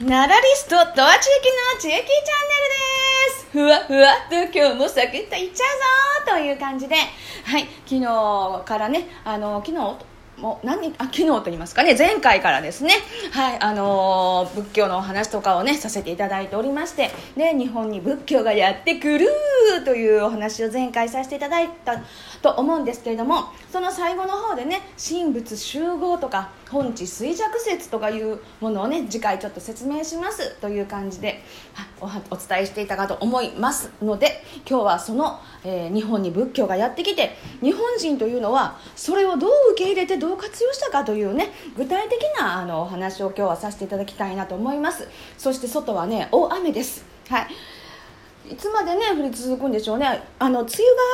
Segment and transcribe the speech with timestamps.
[0.00, 2.04] ナラリストとは地域の地域チャンネル
[3.08, 3.46] です。
[3.50, 5.64] ふわふわっと今日もサクッといっちゃ
[6.24, 6.96] うぞという感じで。
[6.96, 9.96] はい昨日からねあの昨日
[10.38, 12.92] もう何あ昨日と言いますかね前回からですね。
[13.32, 17.10] はいあのー仏教のお話とかをねさせていただいておりまして。
[17.34, 19.26] で日本に仏教がやってくる
[19.86, 22.02] というお話を前回させていただいた
[22.42, 31.42] と思うんですけれどもその最後の方でね神仏集合とか本地衰弱説とかいうものをね次回ちょっと説明しますという感じで
[32.00, 45.08] おお伝えしていたかと思いますので今日はその、えー日本に仏教がやってきて日本人というのはそれをどう受け入れてどう活用したかというね具体的なあのお話を今日はさせていただきたいなと思います。
[45.38, 47.04] そして外はね大雨です。
[47.28, 47.48] はい。
[48.52, 50.22] いつまでね降り続くんでしょうね。
[50.38, 50.70] あの梅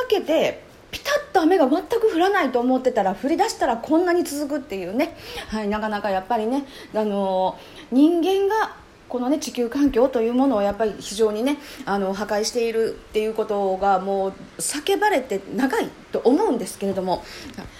[0.09, 5.17] 雨が明けてピタッと雨が全く降らないと思ってたら降り出したらこんなに続くっていうね、
[5.49, 7.57] はい、なかなかやっぱりね、あの
[7.91, 8.75] 人間が
[9.09, 17.23] このね地球環境というものをやっぱり非常にねあの破壊しているっていうことがもう叫ばれて長いと思うんですけれども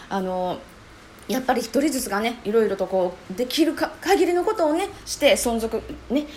[0.10, 0.60] あの
[1.28, 6.28] やっぱり一人ずつがねいろいろとこうできるか限りのことをねして存続ね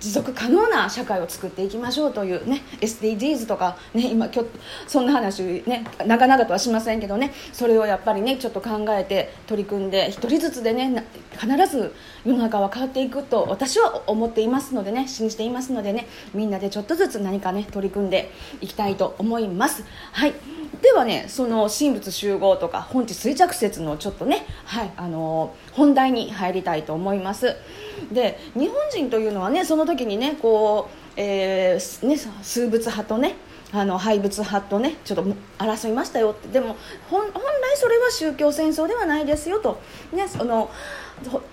[0.00, 4.50] 持続可能な社会を作っていきましょうというね SDGs とかね今今日
[4.86, 19.84] そんな話ね長々とはしませんけどねそれをやっぱりねちょっと考えて取り組んで一人ずつでね必ず世の中は変わっていくと私は思っていますのでね信じていますのでねみんなでちょっとずつ何かね取り組んでいきたいと思います。
[20.12, 20.34] はい。
[20.82, 27.56] ではねその神仏集合とか本地衰弱説のちょっとねはいあの本題に入りたいと思います。
[28.12, 33.36] で日本人というのはねその時にねこう、えーね、数仏派とね
[33.72, 35.24] あの廃仏派とねちょっと
[35.58, 36.48] 争いましたよって。
[36.48, 36.76] でも
[37.10, 37.32] 本来
[37.76, 39.80] それは宗教戦争ではないですよと、
[40.12, 40.70] ね、その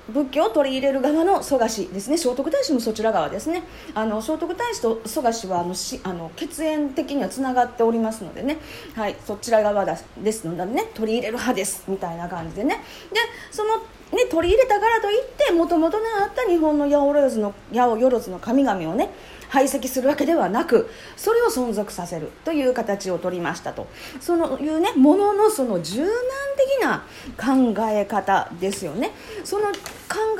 [0.09, 2.18] 仏教を取り入れる側の蘇我氏ですね。
[2.18, 3.64] 聖徳太子もそちら側ですね。
[3.95, 8.58] あの聖徳太子と蘇我氏はあのしあの血縁的にはつながっておりますのでね、
[8.96, 12.84] はい、そちら側だですのでね取り入れる派ですみたいな感じでね。
[13.12, 13.19] で
[13.50, 13.78] その
[14.12, 19.09] ね、取り入れたからといってもともとあった日本の八百万の八百万の神々をね
[19.51, 23.88] 排斥するわけではなくそれを存続させるという形を取りましたと。
[24.22, 26.09] そのいうねもののその柔軟
[26.57, 27.03] 的な
[27.38, 29.12] 考え方ですよね。
[29.44, 29.73] その考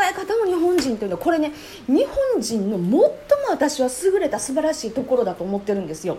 [0.10, 1.52] え方の日本人というのはこれね
[1.88, 3.10] 日本人の最も
[3.50, 6.18] 私は優れた素晴らしいところだと思ってるんですよ。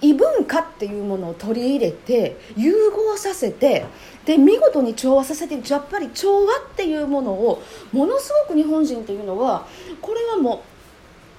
[0.00, 3.86] 異文化っていうものを取り入れて融合させて
[4.24, 9.66] で見事に調和させてやっぱり調和っていうものをものすごく日本人っていうのは
[10.00, 10.73] これはもう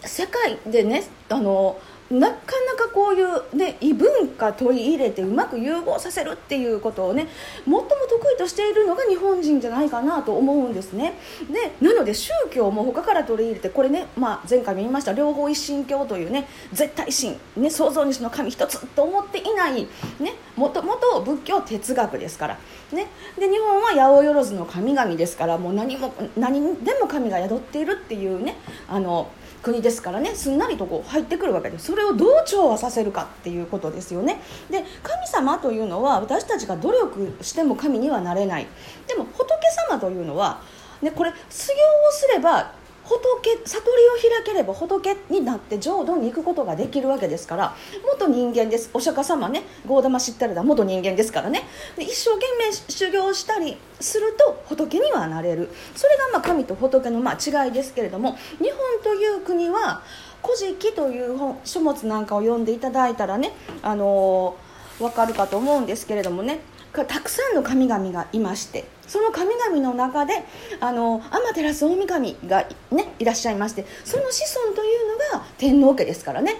[0.06, 1.80] 世界でねあの
[2.12, 7.28] なかなかこういう、ね、異文化取り入れてうまく融合させるっていうことをね
[7.64, 11.14] 最も得意としているのが日本人じゃないかなと思うんですね。
[11.50, 19.88] でなので宗教も他から取り入れてこれね、まあ、前回も言いました両方一神教というね絶対神、ね、創造主の神一つと思っていない、
[20.20, 22.60] ね、もともと仏教哲学ですから、
[22.94, 23.08] ね、
[23.40, 29.32] で日本は八百万の神々ですからもう何も何でも神が宿っているっていうねあの
[29.66, 34.40] 国ですからねすんなりとこう入ってくるわけですそれをどう調和させるかっていうことですよね。
[34.70, 38.68] で神様というのは私たちが努力しても神にはなれない。
[39.08, 39.48] でも仏
[39.90, 40.62] 様というのは、
[41.02, 42.74] ね、これ修行をすれば
[43.06, 48.90] 仏悟りを開ければ仏になって浄土に行くことができるわけですから元人間です。
[48.94, 49.64] お釈迦様ね。
[49.86, 50.64] ゴーダマ知ったらだ。
[50.64, 51.64] 元人間ですからね。
[51.98, 55.70] 一生懸命修行したりすると仏にはなれる。
[55.96, 60.02] それがまあ神と仏のまあ違いですけれども日本という国は
[60.44, 66.60] 「古事記」という本書物なんかを読んでいただいたらねあのー、分かるかと思うんですけれどもね。
[67.04, 70.46] たくさんの神々がいましてその神々の中で
[70.80, 71.22] あの
[71.54, 76.56] 天照大神が、ね、いらっしゃいましてその子孫というのが天皇家ですからね。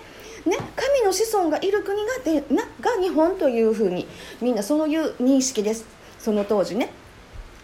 [0.46, 4.08] ね、神の子孫がいる国がでなが日本というふうに
[4.42, 5.86] みんなそういう認識です。
[6.20, 6.92] その当時ね。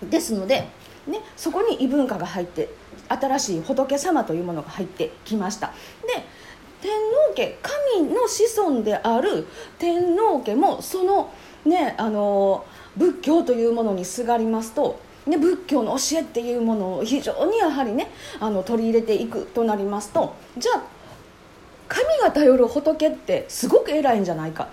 [0.10, 0.68] ですので、
[1.06, 2.70] ね、そこに異文化が入って
[3.08, 5.68] 新しい仏様というものが入ってきました。
[6.08, 6.24] で
[6.82, 9.48] 天皇家神の子孫である
[9.78, 11.32] 天皇家もその
[11.66, 12.66] ねあの
[12.98, 18.10] 仏教というものにすがりますと、ね、仏教の教えっていうものを非常にやはりね
[18.40, 20.84] あの取り入れていくとなりますとじゃあ
[21.88, 24.68] 神が頼る仏ってすごく偉いんじゃないかっ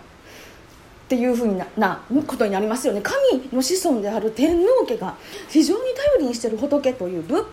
[1.09, 3.00] ていうふうななことになりますよね。
[3.00, 3.17] 神
[3.50, 5.17] の子孫である天皇家が
[5.49, 7.44] 非常に頼りにしてる仏という仏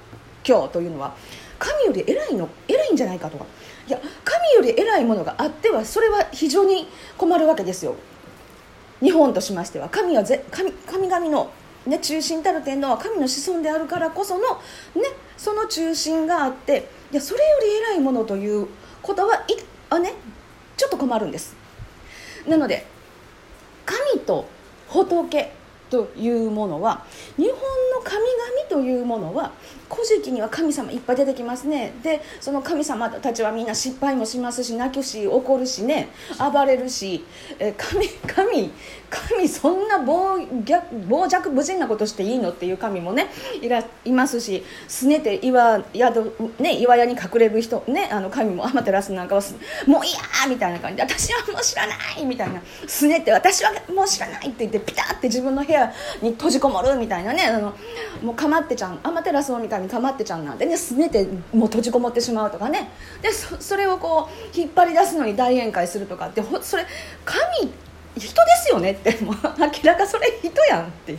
[0.43, 1.15] 教というのは
[1.57, 3.45] 神より偉いの偉いんじゃないかとか。
[3.87, 7.95] いや神より偉いものがあってはそれは非常に困るわけですよ。
[9.01, 11.51] 日本としましては神はぜ神神々の、
[11.85, 18.67] ね、中心たる天皇は神の子孫であるからこその、ね、その中心があっていやそれより偉いものという
[19.01, 19.39] ことはい
[19.89, 20.13] あね
[20.77, 21.55] ちょっと困るんです。
[22.47, 22.85] なので
[23.85, 24.47] 神と
[24.87, 25.51] 仏
[25.89, 27.05] というものは
[27.37, 29.51] 日本の神々というものは
[29.89, 31.93] 古事記には神様いっぱい出てきますね。
[32.03, 36.09] でその神様たちはみんな失敗もしますし泣くし怒るしね。
[36.39, 37.23] 暴れるし、
[37.59, 38.71] え神神
[39.09, 40.39] 神そんな暴
[41.07, 43.27] 暴弱無人なことしていいのっていう神もね
[43.61, 44.63] いらいますし。
[44.87, 49.41] すねて岩宿、ね、岩屋に隠れる人、ね、あの神もアマテラスなんかは
[49.87, 50.97] もういやーみたいな感じ。
[50.97, 52.61] で私はもう知らないみたいな。
[52.87, 55.91] すねて私はもう知らないって言ってピタって自分の部屋
[56.21, 57.43] に閉じこもるみたいなね。
[57.43, 57.73] あの
[58.21, 62.89] もうかまってちゃんアマテラスのみたいにかまってちゃんなんでねすねてもう閉じこもってしまうとかね。
[63.21, 66.85] でそそれをこう引っ張り出すのに大宴会するとかってそれ
[67.23, 67.71] 神
[68.17, 69.23] 人ですよねって。
[69.23, 71.17] もう明らかそれ人やんって。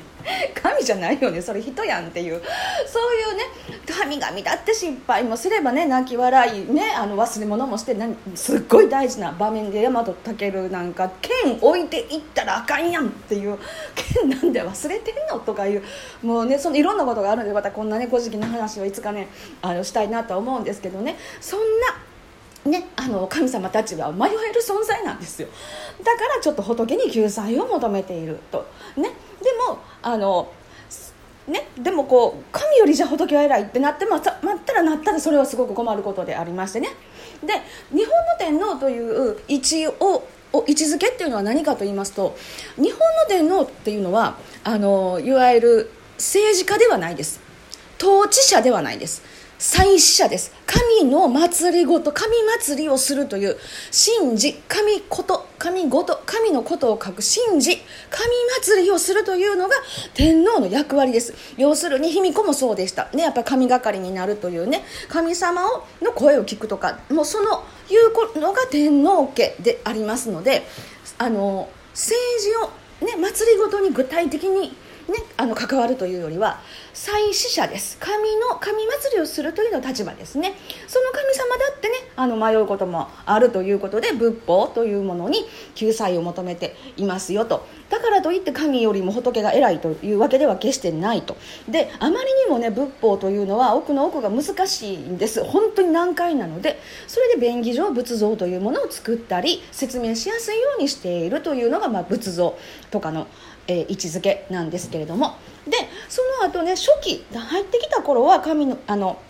[0.54, 1.40] 神じゃないよね。
[1.40, 2.42] それ人やんっていう。
[2.86, 3.44] そういうね
[3.86, 7.96] 神々だって失敗もすればね泣き笑いねあの忘れ物もして
[8.34, 10.04] すっごい大事な場面で大和
[10.36, 13.58] 健なんか剣置いていったらあかんやんっていう。
[13.94, 15.82] 剣なんで忘れてんのとかいう
[16.22, 19.28] もうねそのいろんなことがあるんでまたこんなね「古事記」の話をいつかね
[19.62, 21.16] あのしたいなとは思うんですけどね。
[21.40, 21.66] そんな
[22.66, 25.48] ね、あの神様たちは迷える存在なんですよ。
[26.02, 28.66] だからちょっと仏に救済を求めていると、
[28.96, 29.08] ね、で
[29.68, 30.50] もあの
[31.46, 36.88] ね、でもこう神よりじゃ仏は偉いってなってまたまったらなったらそれはすごく困ることでありましてね。
[37.40, 37.52] で
[37.96, 42.36] 日本の天皇という位置を位置づけっていうのは何かと言いますと
[42.76, 42.98] 日本の
[43.28, 47.40] 天皇っていうのはあのいわゆる政治家ではないです。
[48.00, 49.22] 統治者ではないです。
[49.58, 50.52] 祭祀者です。
[50.66, 53.56] 神の祭りごと神祭りをするという
[54.20, 57.76] 神事神こと神ごと神のことを書く神事
[58.10, 58.28] 神
[58.62, 59.74] 祭りをするというのが
[60.12, 61.32] 天皇の役割です。
[61.56, 63.08] 要するに卑弥呼もそうでした。
[63.14, 70.66] ねやっぱり神係になるというね神様をの声を聞くとかもうそのいうのが天皇家でありますので
[71.18, 74.76] あの政治をね祭りごとに具体的に
[75.08, 76.60] ね、あの関わるというよりは
[76.96, 77.98] 祭祀者です。
[77.98, 80.54] 神の神祭りをするというの立場ですね。
[80.88, 85.44] その神様だってねあの迷うこともあるということで仏法というものに
[85.74, 87.66] 救済を求めていますよと。
[87.90, 91.36] だからといって神よりも仏が偉いというわけでは決してないと。
[91.68, 95.44] であまりにもね仏法というのは奥の奥が難しいんです。
[95.44, 102.56] 本当に難解なのでそれで便宜上仏像というものを作ったり説明しやすいようにしているというのが、まあ、仏像
[102.90, 103.26] とかの
[103.68, 105.34] えー、位置づけなんですけれども。
[105.66, 105.76] で
[106.08, 109.20] その後ね初期入ってきた頃は神のあの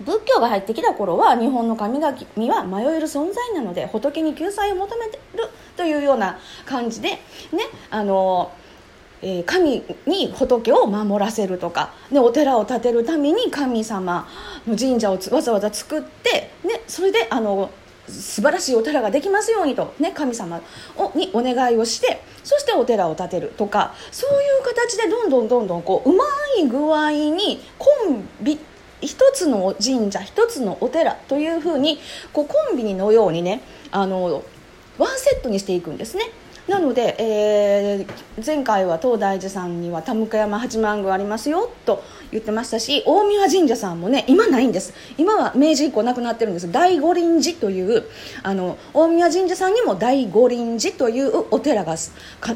[0.00, 2.16] 仏教が入ってきた頃は日本の神々
[2.52, 5.44] は迷える存在なので仏に救済を求めてる
[5.76, 7.20] というような感じでね
[7.90, 8.52] あの
[9.22, 14.26] え、神に仏を守らせるとか、ね、お寺を建てるために神様
[14.66, 17.70] の神社をわざわざ作って、ね、それであの
[18.12, 20.60] 素晴らしいお寺ができますようにと、ね、神様
[20.96, 26.24] をにお願いをしてそしてお寺を建てるとかそういう形でどんどんどんどんこううま
[26.58, 28.58] い具合にコンビ
[29.00, 31.98] 一つの神社一つのお寺というふうに
[32.32, 34.44] こうコンビニのようにねあの
[34.98, 36.24] ワンセットにしていくんですね。
[36.68, 44.94] なので、えー、前回は東大寺さんには田向山八幡宮ありますよと言ってましたし大宮神社さんもね今ないんです。
[45.18, 46.72] 今は明治以降なくなってるんです。
[46.72, 48.04] 大五輪寺という
[48.42, 51.94] あの大宮神社さんにも大五輪寺というお寺が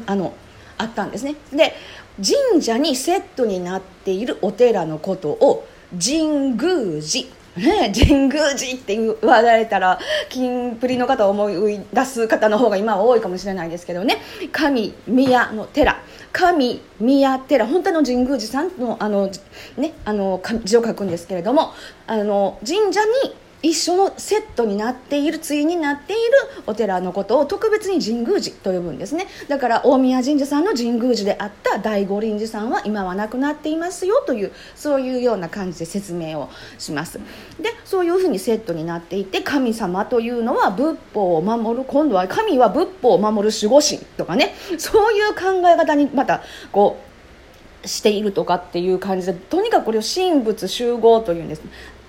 [0.07, 0.33] あの
[0.77, 1.35] あったんですね。
[1.53, 1.75] で
[2.17, 9.99] 神社にセットになっているお寺のことを神宮寺ね、神宮寺って言われたら
[10.29, 14.17] キンプリの方を思い出す方の方が今は多いかもしれないですけどね。
[14.51, 15.97] 神宮の寺。
[16.31, 17.65] 神宮寺。
[17.65, 19.29] 本当の神宮寺さんのあの、
[19.77, 21.73] ね、あの字を書くんですけれども
[22.05, 26.21] あの神社に一緒のセットになっている対になっている
[26.67, 29.27] お寺のことを特別に神宮寺と呼ぶんですね。
[29.47, 37.19] だから大宮神社さんの神宮寺であった大五輪寺さんは今はなくなっていますよというそういうような感じで説明をします。
[37.59, 44.53] でそういうふうにセットになっていて神様というのは仏法を守る今度は神は仏法を守る守護神とかね。
[44.77, 47.07] そういう考え方にまたこう
[47.87, 51.61] しているとかっていう感じでとにかくこれを神仏集合というんです。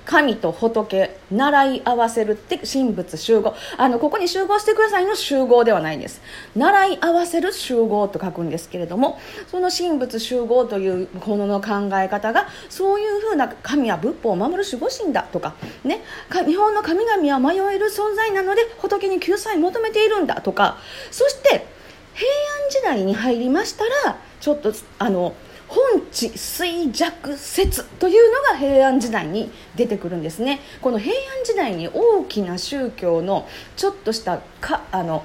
[0.08, 3.54] 神と仏習い合わせるって神仏集合。
[3.76, 6.22] あのここに集合してくださいの集合ではないんです。
[6.56, 16.00] 習い合わせる集合と書くんですけれどもその神仏集合というものの考え方がそういうふうな神は仏法を守る守護神だとかね
[16.46, 20.78] 日本の神々は迷える存在なので仏に救済を求めているんだとか。
[21.10, 21.66] そして
[22.14, 25.34] 平安時代に入りましたらちょっとあの
[25.68, 30.60] 本地衰弱説というのが平安時代に出てくるんですね。
[30.80, 33.46] この平安時代に大きな宗教の
[33.76, 35.24] ちょっとしたかあの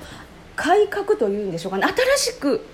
[0.56, 1.88] 改革というんでしょうかね。
[2.18, 2.66] 新しく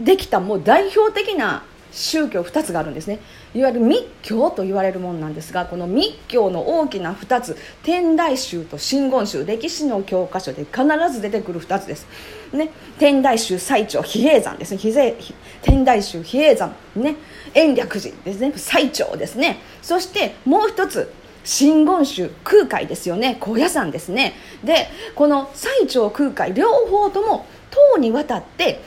[0.00, 3.18] できたもう代表的な宗教2つがあるんですね。
[3.54, 12.06] いわゆる密教と言われるものなんですがこの密教の大きな2つ天台宗と真言宗歴史の教科書で必ず出てくる2つです、
[12.52, 15.16] ね、天台宗最長比叡山ですね。
[15.62, 17.16] 天台宗比叡山、ね、
[17.54, 18.52] 延暦寺ですね。
[18.56, 19.58] 最長ですね。
[19.82, 21.12] そしてもう1つ
[21.44, 23.36] 真言宗空海ですよね。
[23.40, 24.34] 高野山ですね。
[24.64, 28.80] でこの最長空海両方とも唐にわたって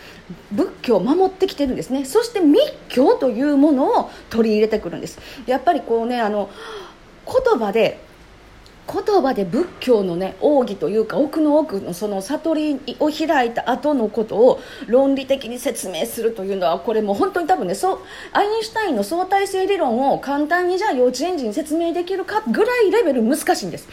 [0.51, 2.05] 仏教を守ってきてるんですね。
[2.05, 5.19] そして密教というものを取り入れてくるんです。
[5.45, 6.49] やっぱりこうねあの
[7.25, 7.99] 言葉で
[8.87, 17.99] 言葉で仏教のね奥義というか奥の奥のその悟りを開いた後のことを論理的に説明するというのはこれもう本当に多分ねそう
[18.31, 23.87] アインシュタインの相対性理論を簡単にじゃあ幼稚園児に説明できるかぐらいレベル難しいんです。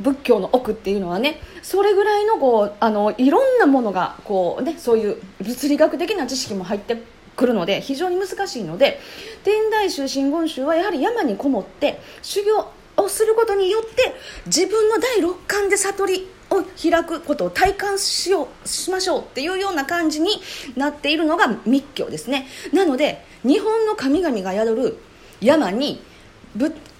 [0.00, 7.02] 仏教の奥っていうのはねそれぐらいのこうあのいろんなものがこう、ね、そういう物理学的な知識も入って
[7.36, 8.98] くるので非常に難しいので
[9.44, 14.14] 天台宗真言宗はやはり山にこもって修行をすることによって
[14.46, 20.30] 自分の第六感で悟りを開くことを体感しようしましょうっていうような感じに
[20.76, 22.46] なっているのが密教ですね。
[22.72, 24.98] なので日本の神々が宿る
[25.40, 26.02] 山に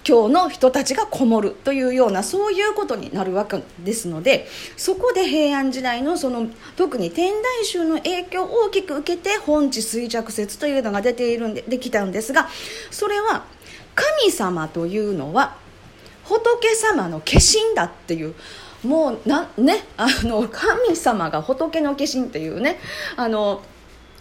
[0.03, 12.49] 教の人たちがこもるというようなそういうことになるわけですのでそこで平安時代のその特に天台宗の影響を大きく受けて本地衰弱説というのが出ているんでできたんですが
[12.91, 13.45] それは
[13.95, 15.55] 神様というのは
[16.23, 18.35] 仏様の化身だっていう
[18.83, 22.79] もうなねあの神様が仏の化身っていうね
[23.15, 23.61] あの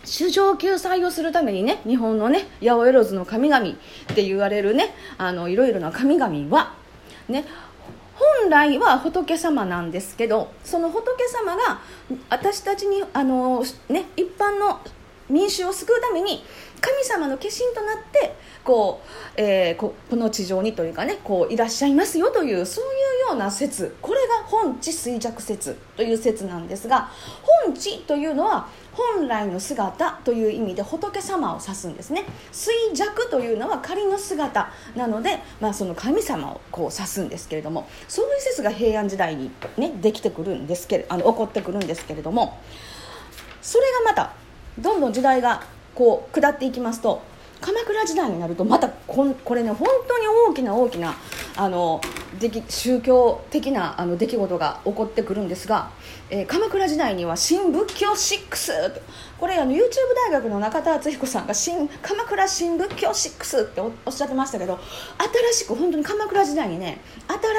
[0.04, 3.72] 主上救済をするためにね日本のね八百万の神々っ
[4.14, 6.74] て言われるねあのいろいろな神々は
[7.28, 7.44] ね
[8.14, 11.80] 本来は仏様なんですけどその仏様が
[12.30, 14.80] 私たちにあの、ね、一般の
[15.32, 16.44] 民衆を救うために
[16.80, 18.34] 神様の化身となって
[18.64, 19.00] こ
[19.36, 23.96] う、えー、ここの地上にというかねこういらっしゃいますよというそういうような説。
[24.02, 27.10] これが本地衰弱説という説なんですが
[27.64, 32.24] 本地というのは本来の姿という意味で仏様を指すんですね。
[32.52, 42.60] 衰弱というのは仮の姿なので、まあ、その神様をこう指すんですけれどもそういう説が平安時代に、ね、できてくるんですけれあの起こってくるんですけれども
[43.62, 44.41] それがまた
[44.78, 45.62] どんどん時代が
[45.94, 47.22] こう下っていきますと
[47.62, 51.14] 鎌倉時代になるとまたここれね本当に大きな大きな
[51.56, 52.00] あの
[52.40, 55.90] でき宗教的なあの出来事が起こってくるんですが、
[56.28, 59.00] えー、鎌倉時代には新仏教6と
[59.38, 59.84] これあの YouTube
[60.28, 64.80] 大学の中田敦彦さんが新鎌倉新仏教6っておっしゃってましたけど
[65.52, 67.00] 新しく本当に鎌倉時代にね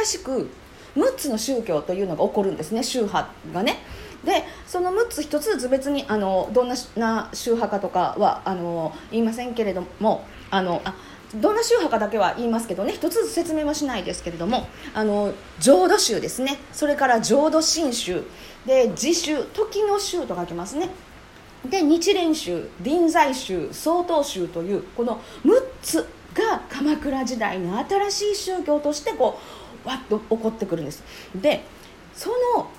[0.05, 0.49] 新しく
[0.97, 3.77] 6つの宗教というのが起こるんですね宗派がね。
[4.25, 6.75] でその6つ1つずつ別にあのどんな
[7.33, 10.95] 宗派かとかはあの言いませんけれどもあのあ
[11.35, 16.59] どんな宗派かだけは言いますけどね一つずつ説明はしないですけれどもあの浄土宗ですね。
[16.71, 18.23] それから浄土真宗。
[18.65, 20.89] で自宗時の宗と書きますね。
[21.69, 29.39] で日蓮宗臨済宗曹洞宗というこの6つが鎌倉時代の新しい宗教としてこ
[29.85, 31.03] うわっと起こってくるんです。
[31.35, 31.63] で
[32.13, 32.69] その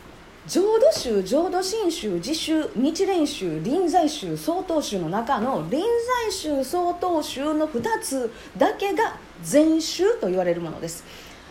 [0.47, 5.83] 浄土宗浄土真宗自宗日蓮宗臨済宗曹洞宗の中の臨
[6.29, 11.05] 済宗曹洞宗の2つだけが禅宗と言われるものです。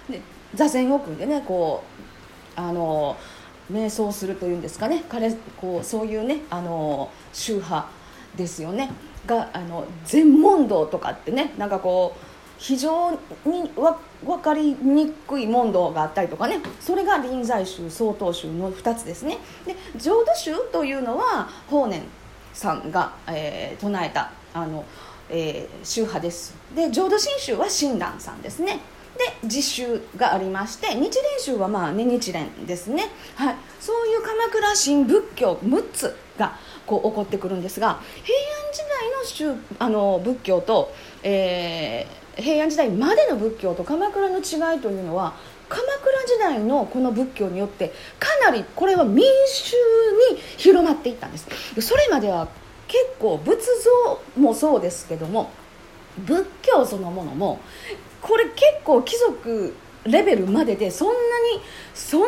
[0.08, 0.22] で
[0.54, 1.84] 座禅を組んでねこ
[2.56, 3.18] うあの
[3.72, 5.04] 瞑想するというんですかね。
[5.10, 7.90] 彼こうそういうねあの宗派
[8.36, 8.92] ですよね。
[9.26, 13.12] があの禅問答とかってねなんかこう非常
[13.46, 16.60] に分かりにくい問答があったりとかね。
[16.80, 19.38] それが臨済宗曹洞宗の2つですね。
[19.66, 22.02] で浄土宗というのは法然
[22.54, 24.86] さんが、えー、唱えたあの、
[25.30, 26.56] えー、宗派です。
[26.76, 28.80] で浄土真宗は親鸞さんですね。
[29.18, 36.58] で自宗がありまして日蓮宗はまあね日蓮ですね、はい、そういう鎌倉新仏教6つが
[36.88, 40.92] こう起こってくるんですが平安時代の宗あの仏教と、
[41.22, 45.34] えー平安時代までの仏教と鎌倉の違いというのは
[45.70, 49.76] 鎌倉時代のこの仏教によってかなりこれは民衆
[50.32, 51.48] に広まっていったんです。
[51.82, 52.48] それまでは
[52.88, 53.60] 結構仏
[54.36, 55.52] 像もそうですけども
[56.20, 57.60] 仏教そのものも
[58.22, 59.76] これ結構貴族
[60.06, 61.62] レベルまででそんなに
[61.94, 62.28] そんな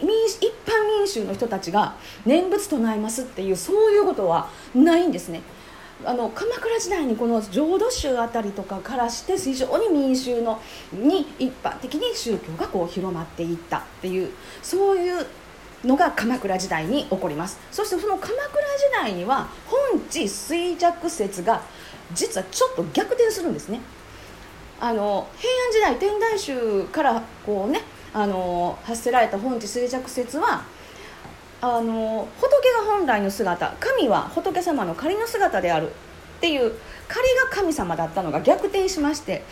[0.00, 1.94] に民一般民衆の人たちが
[2.24, 5.42] 念仏唱えますっていうそういうことはないんですね。
[6.04, 10.60] あの鎌倉時代にこの浄土宗あたりとかからして非常に民衆の
[10.92, 14.30] に一般的に宗教がこう広まっていったっていう
[14.62, 15.26] そういう
[15.84, 17.58] のが鎌倉時代に起こります。
[17.70, 18.42] そしてその鎌倉時
[18.92, 21.62] 代には本地衰弱説が
[22.14, 23.80] 実はちょっと逆転するんですね。
[24.80, 27.82] あの平安時代天台宗からこうね
[28.12, 30.64] あの発せられた本地衰弱説は
[31.62, 35.90] あの仏が本来の姿神は仏様の仮の姿である。
[35.90, 36.72] っていう
[37.06, 39.44] 仮が神様だったのが逆転しまして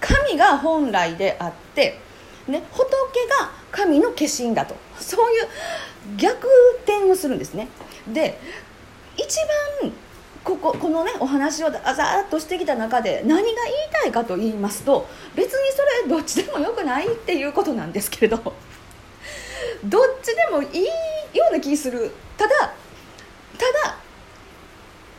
[0.00, 2.00] 神が本来であって
[2.48, 4.74] ね、仏が神の化身だと。
[4.98, 5.48] そういう
[6.16, 6.48] 逆
[6.84, 7.68] 転をするんですね。
[8.10, 8.40] で
[9.18, 9.36] 一
[9.82, 9.92] 番
[10.42, 11.82] こここのねお話をざっ
[12.30, 13.54] としてきた中で何が言い
[13.92, 18.38] たいかと言いますと別にそれどっちでもよくないっていうことなんですけれど
[19.84, 20.86] どっちでもいい
[21.34, 22.10] ような気する。
[22.36, 22.66] ただた
[23.88, 23.98] だ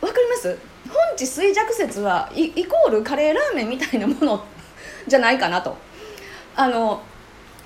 [0.00, 0.58] 分かります？
[0.88, 4.44] 本地衰弱説はイコールカレーラーメンみたいなもの
[5.06, 5.76] じゃないかなと。
[6.56, 7.02] あの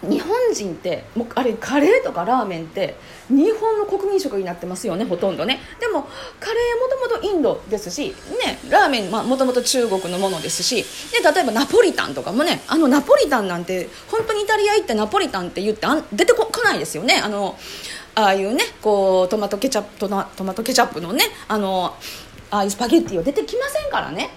[0.03, 2.97] 日本人ってもうあれカレーとかラーメンって
[3.31, 5.61] 日本の国民食になってますよねほとんどね。
[5.81, 6.03] でも
[6.41, 17.23] カレーもともとインドですし、ね、ラーメンもともと中国のものですしで例えばナポリタンとかもねあのナポリタンなんて本当にイタリア行ってナポリタンって言ってあ出てこないですよね。
[17.25, 17.57] あの
[18.17, 20.09] ああいうねこうトマトケチャップト
[20.45, 21.95] マトケチャップのねあの
[22.51, 24.31] ああいうスパゲッティは出てきませんからね。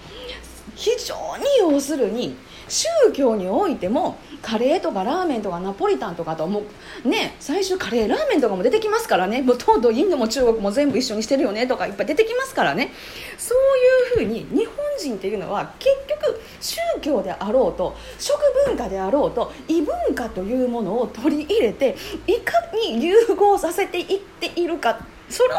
[0.74, 2.36] 非常に要するに
[2.68, 6.62] 宗教においてもカレーとかラーメンとかナポリタンとかとも
[7.04, 9.42] うね最初カレーラーメンとかも出てきますからね。
[9.42, 12.92] もうとうとうインドも中国も全部一緒にしてるよねとかいっぱい出てきますからね。
[13.36, 15.90] そういうふうに日本人っていうのは結
[16.22, 21.96] 局宗教であろうと食文化であろうと異文化というものを取り入れて
[22.26, 24.98] いかに融合させていっているか。
[25.28, 25.50] その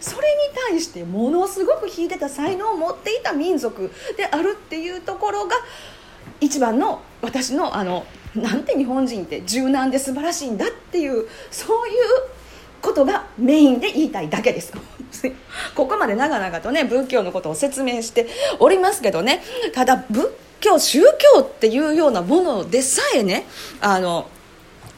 [0.00, 0.34] それに
[0.70, 5.56] 対してものすごく秀でた才能を持っていた民族であるっていうところが
[6.40, 11.94] 一番の私のあのなんて日本人って柔軟で素晴らしいんだっていうそういう
[12.82, 14.72] ことがメインで言いたいだけです。
[15.74, 18.28] ここまで長々とね仏教のことを説明して
[18.58, 19.42] おりますけどね。
[19.74, 21.02] ただ仏教宗
[21.34, 23.46] 教っていうようなものでさえね
[23.80, 24.28] あの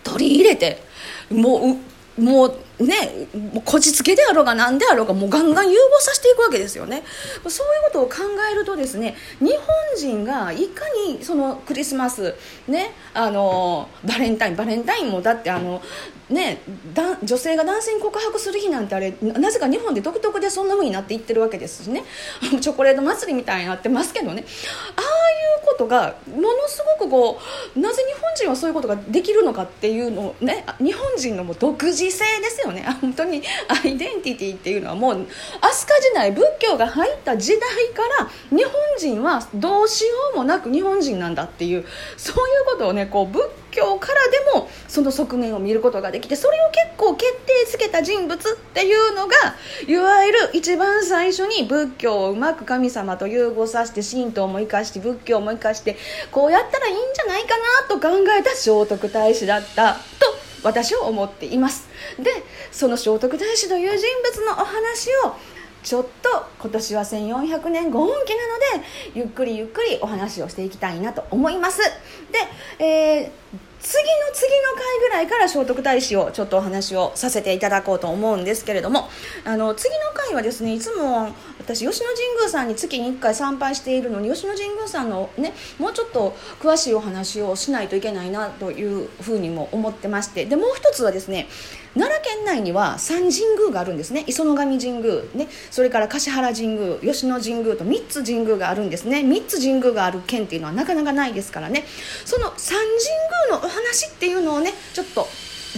[0.05, 0.83] 取り入れて
[1.31, 1.79] も
[2.17, 3.29] うもうね、
[3.65, 7.03] こじつけであろうが何であろうがもうガンガン融合させていくわけですよね。
[7.49, 8.15] そういうことを考
[8.53, 9.67] えるとですね日本
[9.97, 12.35] 人がいかにそのクリスマス、
[12.69, 15.83] ね、あのバレンタインバレンタインもだってあの、
[16.31, 16.61] ね、
[16.95, 22.05] だ女性が男性に告白する日なんてあれなぜか日本で独特でそんな風になっていってるわけですしね。
[22.61, 24.45] チョコレート祭りみたいになってますけどね。
[24.97, 25.03] あ
[25.65, 27.41] ことがものすごくこ
[27.77, 32.85] うなぜ日本人はそういうことができるのかっていうのをね日本人のも独自性ですよよね。
[33.01, 35.15] 本当にアイデンティティっていうのはもう
[35.61, 41.85] 飛鳥時代仏教が入った時代から日本人はどうしようもなく日本人なんだっていう
[42.17, 43.49] そういうことをねこう仏教
[43.99, 49.35] からでもその側面を見ることができてそれを結構決定づけた人物っていうのが
[49.87, 55.97] いわゆる一番最初に仏教をうまく神様と融合させて神道も生かして仏教も生かして
[56.31, 60.01] こうやったらいいんじゃないかなと考えた聖徳太子だったと
[60.63, 61.89] 私は思っています。
[62.19, 62.31] で
[62.73, 65.37] その聖徳太子という人物のお話を
[65.83, 66.29] ちょっと
[66.61, 71.81] 今年は1400年ご恩期なのでゆっくりゆっくりお話をしていきたいなと思います。
[72.79, 79.09] で、えー次の次の回ぐらいから聖徳太子をちょっとお話をさせていただこうと思うんですけれども
[79.45, 81.35] あの次の回はですねいつも
[81.69, 91.47] 私吉野神宮さんに月に1回参拝しているのに吉野神宮さんのねもうちょっと詳しいお話をしないといけないなというふうにも思ってましてでもう一つはですね
[91.95, 94.23] 奈良県内には三神宮があるんですね。
[94.27, 99.19] 磯野上神宮、ね、それから橿原神宮吉野神宮と3つ神宮があるんですね。
[99.21, 101.85] 3つ神宮がある県っていうのはなかなかないですからね。
[102.25, 102.89] その三神
[103.49, 105.27] 宮のお話っていうのをねちょっと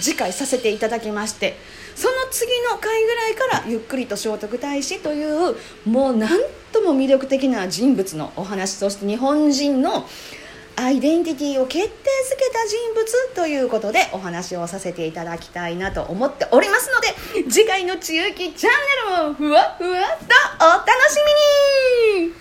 [0.00, 1.56] 次回させていただきまして
[1.94, 6.40] その次の回ぐらいからゆっくりと聖徳太子というもうなん
[6.72, 10.06] とも魅力的な人物のお話そして日本人の
[10.76, 16.90] アイデンティティを決定づけた人物ということでお話をさせていただきたいなと思っております
[17.34, 18.72] ので次回の「ちゆきチャン
[19.20, 20.02] ネル」もふわふわっ
[20.58, 21.16] とお楽し
[22.16, 22.39] みに